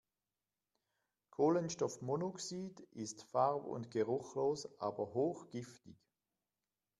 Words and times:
Kohlenstoffmonoxid 1.29 2.79
ist 2.93 3.21
farb- 3.31 3.65
und 3.67 3.91
geruchlos, 3.91 4.67
aber 4.79 5.13
hochgiftig. 5.13 5.95